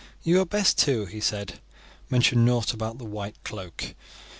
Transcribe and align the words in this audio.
"You 0.23 0.37
had 0.39 0.49
best 0.49 0.79
too," 0.79 1.05
he 1.05 1.19
said, 1.21 1.59
"mention 2.09 2.43
nought 2.43 2.73
about 2.73 2.97
the 2.97 3.05
white 3.05 3.35
cloak. 3.43 3.93